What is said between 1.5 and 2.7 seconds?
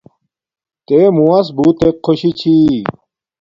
بوتک خوشی چھی